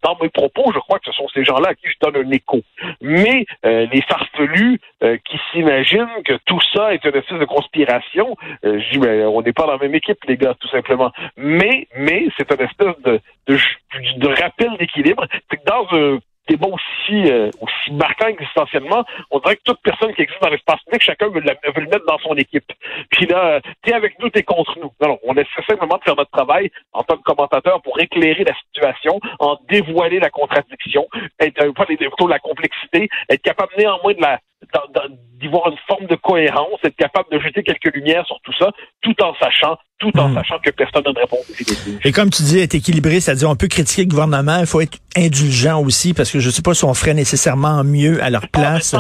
dans 0.04 0.18
mes 0.22 0.30
propos, 0.30 0.72
je 0.74 0.80
crois 0.80 1.00
que 1.00 1.06
ce 1.06 1.12
sont 1.12 1.28
ces 1.34 1.44
gens-là 1.44 1.70
à 1.70 1.76
qui 1.76 1.88
je 1.88 1.96
donne 2.02 2.26
un 2.26 2.32
écho. 2.32 2.62
Mais 3.02 3.46
euh, 3.66 3.88
les 3.92 4.02
farfelus 4.02 4.80
euh, 5.04 5.18
qui 5.26 5.40
s'imaginent 5.52 6.24
que 6.26 6.38
tout 6.46 6.60
ça 6.74 6.94
est 6.94 7.04
une 7.04 7.16
espèce 7.16 7.40
de 7.40 7.46
conspiration, 7.46 8.36
euh, 8.66 8.80
je 8.80 8.92
dis, 8.92 9.00
mais 9.00 9.24
on 9.24 9.42
n'est 9.42 9.54
pas 9.54 9.66
dans 9.66 9.74
la 9.74 9.80
même 9.80 9.96
équipe, 9.96 10.24
les 10.28 10.38
gars, 10.38 10.56
tout 10.60 10.70
simplement. 10.70 11.12
Mais, 11.36 11.88
mais 11.98 12.28
c'est 12.38 12.52
une 12.52 12.66
espèce 12.66 13.02
de, 13.04 13.20
de, 13.48 13.58
de 14.18 14.28
rappel 14.28 14.78
d'équilibre. 14.78 15.26
C'est 15.50 15.58
que 15.58 15.66
dans 15.66 15.88
un 15.92 16.20
débat 16.48 16.68
aussi, 16.68 17.32
euh, 17.32 17.50
aussi 17.62 17.92
marquant 17.92 18.28
existentiellement, 18.28 19.06
on 19.32 19.40
dirait 19.40 19.56
que 19.58 19.64
toute 19.64 19.82
personne 19.82 20.14
qui 20.14 20.22
existe 20.22 20.42
dans 20.42 20.50
l'espace 20.50 20.82
public, 20.84 21.02
chacun 21.02 21.30
veut, 21.30 21.42
le 21.42 21.82
mettre 21.86 22.06
dans 22.06 22.18
son 22.20 22.36
équipe. 22.36 22.72
Puis 23.12 23.26
là, 23.26 23.62
t'es 23.84 23.94
avec 23.94 24.20
nous, 24.20 24.30
t'es 24.30 24.44
contre 24.44 24.78
nous. 24.80 24.92
Non, 25.02 25.10
non, 25.10 25.20
on 25.24 25.34
essaie 25.36 25.64
simplement 25.68 25.98
de 25.98 26.04
faire 26.04 26.16
notre 26.16 26.32
travail 26.32 26.72
en 26.94 27.04
tant 27.04 27.18
que 27.18 27.24
commentateur 27.24 27.82
pour 27.82 28.00
éclairer 28.00 28.44
la 28.44 28.56
situation, 28.56 29.20
en 29.40 29.58
dévoiler 29.70 30.20
la 30.20 30.30
contradiction, 30.30 31.08
être, 31.40 31.64
euh, 31.64 32.28
la 32.28 32.40
complexité, 32.40 33.10
être 33.30 33.42
capable 33.42 33.72
néanmoins 33.78 34.14
de 34.14 34.22
la 34.22 34.40
d'y 35.40 35.48
voir 35.48 35.68
une 35.70 35.78
forme 35.88 36.08
de 36.08 36.16
cohérence, 36.16 36.80
être 36.84 36.96
capable 36.96 37.30
de 37.32 37.40
jeter 37.40 37.64
quelques 37.64 37.94
lumières 37.94 38.26
sur 38.26 38.38
tout 38.44 38.54
ça, 38.58 38.72
tout 39.02 39.16
en 39.22 39.34
sachant, 39.36 39.78
tout 40.00 40.12
en 40.18 40.30
hmm. 40.30 40.36
sachant 40.36 40.60
que 40.60 40.72
personne 40.72 41.04
n'a 41.06 41.14
de 41.14 41.20
réponse 41.20 41.46
Et 42.04 42.12
comme 42.12 42.30
tu 42.30 42.44
dis, 42.44 42.60
être 42.60 42.76
équilibré, 42.76 43.20
c'est-à-dire 43.20 43.50
on 43.50 43.56
peut 43.56 43.68
critiquer 43.68 44.04
le 44.04 44.10
gouvernement, 44.10 44.60
il 44.60 44.66
faut 44.66 44.82
être 44.82 44.98
indulgent 45.16 45.82
aussi, 45.82 46.14
parce 46.14 46.32
que 46.32 46.40
je 46.40 46.48
ne 46.48 46.52
sais 46.52 46.62
pas 46.62 46.74
si 46.74 46.86
on 46.86 46.94
ferait 46.94 47.14
nécessairement 47.14 47.84
mieux 47.84 48.22
à 48.24 48.30
leur 48.30 48.44
ah, 48.46 48.48
place 48.48 48.96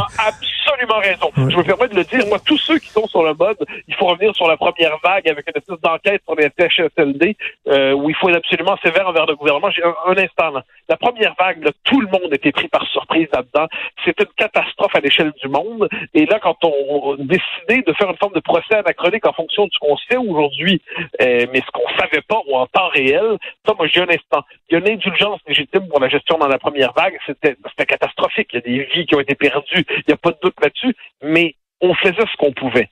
absolument 0.88 1.00
raison. 1.00 1.50
Je 1.50 1.58
me 1.58 1.63
permets 1.63 1.88
de 1.88 1.96
le 1.96 2.03
dire. 2.03 2.25
Moi, 2.27 2.39
tous 2.46 2.58
ceux 2.58 2.79
qui 2.79 2.88
sont 2.89 3.08
sur 3.08 3.24
le 3.24 3.34
mode, 3.34 3.58
il 3.88 3.96
faut 3.96 4.06
revenir 4.06 4.36
sur 4.36 4.48
la 4.48 4.58
première 4.58 4.98
vague 5.03 5.27
avec 5.27 5.46
une 5.48 5.58
espèce 5.58 5.79
d'enquête 5.82 6.22
sur 6.25 6.36
les 6.36 6.50
THSLD 6.50 7.36
euh, 7.67 7.94
où 7.94 8.10
il 8.10 8.15
faut 8.15 8.29
être 8.29 8.38
absolument 8.38 8.77
sévère 8.84 9.08
envers 9.08 9.25
le 9.25 9.36
gouvernement. 9.36 9.70
J'ai 9.72 9.84
un, 9.84 10.17
instant. 10.17 10.51
Là. 10.51 10.63
La 10.89 10.98
première 10.98 11.36
vague, 11.38 11.63
là, 11.63 11.72
tout 11.84 12.01
le 12.01 12.08
monde 12.08 12.34
était 12.34 12.51
pris 12.51 12.67
par 12.67 12.86
surprise 12.88 13.27
là-dedans. 13.34 13.67
C'était 14.06 14.24
une 14.24 14.34
catastrophe 14.38 14.96
à 14.96 15.00
l'échelle 15.00 15.32
du 15.41 15.50
monde. 15.50 15.89
Et 16.13 16.25
là, 16.25 16.39
quand 16.41 16.58
on, 16.63 17.15
décidait 17.17 17.84
de 17.86 17.94
faire 17.94 18.10
une 18.10 18.17
forme 18.17 18.34
de 18.34 18.39
procès 18.39 18.75
anachronique 18.75 19.25
en 19.25 19.34
fonction 19.34 19.65
de 19.65 19.72
ce 19.74 19.79
qu'on 19.79 19.98
sait 19.98 20.17
aujourd'hui, 20.17 20.82
euh, 21.22 21.46
mais 21.51 21.62
ce 21.62 21.72
qu'on 21.72 21.88
savait 22.00 22.22
pas 22.22 22.39
ou 22.48 22.56
en 22.56 22.65
temps 22.67 22.88
réel, 22.89 23.38
ça, 23.65 23.74
moi, 23.77 23.88
j'ai 23.88 24.01
un 24.01 24.10
instant. 24.10 24.44
Il 24.70 24.74
y 24.74 24.75
a 24.75 24.79
une 24.79 24.89
indulgence 24.94 25.39
légitime 25.48 25.88
pour 25.88 26.00
la 26.00 26.10
gestion 26.10 26.38
dans 26.38 26.48
la 26.48 26.60
première 26.60 26.94
vague. 26.94 27.17
C'était 27.25 27.56
catastrophique. 27.86 28.50
Il 28.53 28.56
y 28.56 28.58
a 28.58 28.62
des 28.62 28.84
vies 28.94 29.06
qui 29.06 29.15
ont 29.15 29.20
été 29.20 29.36
perdues. 29.36 29.86
Il 29.89 30.03
n'y 30.08 30.13
a 30.13 30.17
pas 30.17 30.32
de 30.32 30.38
doute 30.41 30.56
là-dessus, 30.62 30.76
mais 31.24 31.55
on 31.81 31.93
faisait 31.96 32.15
ce 32.15 32.38
qu'on 32.38 32.53
pouvait. 32.53 32.89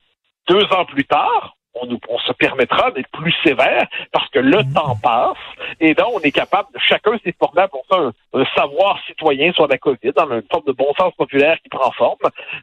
Deux 0.48 0.64
ans 0.72 0.84
plus 0.84 1.04
tard, 1.04 1.56
on, 1.74 1.88
on 2.08 2.18
se 2.20 2.32
permettra 2.32 2.90
d'être 2.92 3.10
plus 3.10 3.34
sévère 3.44 3.86
parce 4.12 4.28
que 4.30 4.38
le 4.38 4.62
temps 4.72 4.96
passe 5.02 5.36
et 5.80 5.94
là, 5.94 6.06
on 6.12 6.20
est 6.20 6.30
capable, 6.30 6.68
de 6.72 6.78
chacun 6.78 7.12
s'est 7.22 7.34
formé 7.38 7.62
pour 7.70 7.84
ça 7.90 7.98
un, 7.98 8.44
savoir 8.54 8.98
citoyen 9.06 9.52
sur 9.52 9.66
la 9.66 9.78
COVID, 9.78 10.12
dans 10.16 10.30
une 10.30 10.42
forme 10.50 10.64
de 10.66 10.72
bon 10.72 10.92
sens 10.98 11.12
populaire 11.16 11.58
qui 11.62 11.68
prend 11.68 11.90
forme. 11.92 12.16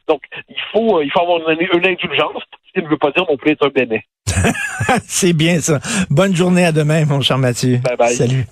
Donc, 0.08 0.22
il 0.48 0.60
faut, 0.72 1.00
il 1.02 1.10
faut 1.10 1.20
avoir 1.20 1.48
une, 1.48 1.60
une 1.60 1.86
indulgence, 1.86 2.42
ce 2.66 2.72
qui 2.80 2.84
ne 2.84 2.90
veut 2.90 2.98
pas 2.98 3.10
dire 3.10 3.24
non 3.28 3.36
plus 3.36 3.52
être 3.52 3.66
un 3.66 3.70
bénet. 3.70 4.04
C'est 5.06 5.32
bien 5.32 5.60
ça. 5.60 5.78
Bonne 6.10 6.34
journée 6.34 6.64
à 6.64 6.72
demain, 6.72 7.04
mon 7.04 7.20
cher 7.20 7.38
Mathieu. 7.38 7.78
Bye 7.78 7.96
bye. 7.96 8.14
Salut. 8.14 8.46